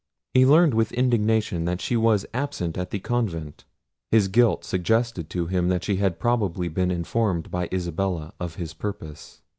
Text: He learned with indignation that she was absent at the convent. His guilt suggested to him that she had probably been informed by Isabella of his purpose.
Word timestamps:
He 0.33 0.47
learned 0.47 0.73
with 0.73 0.91
indignation 0.93 1.65
that 1.65 1.79
she 1.79 1.95
was 1.95 2.25
absent 2.33 2.75
at 2.75 2.89
the 2.89 2.97
convent. 2.97 3.65
His 4.09 4.29
guilt 4.29 4.65
suggested 4.65 5.29
to 5.29 5.45
him 5.45 5.67
that 5.69 5.83
she 5.83 5.97
had 5.97 6.17
probably 6.17 6.69
been 6.69 6.89
informed 6.89 7.51
by 7.51 7.69
Isabella 7.71 8.33
of 8.39 8.55
his 8.55 8.73
purpose. 8.73 9.41